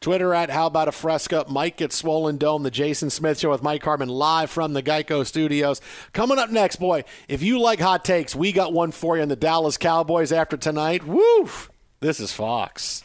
[0.00, 1.44] Twitter at How About a Fresca.
[1.48, 5.24] Mike at Swollen Dome, the Jason Smith Show with Mike Harmon live from the Geico
[5.24, 5.80] Studios.
[6.12, 9.28] Coming up next, boy, if you like hot takes, we got one for you on
[9.28, 11.06] the Dallas Cowboys after tonight.
[11.06, 11.48] Woo!
[12.00, 13.04] This is Fox.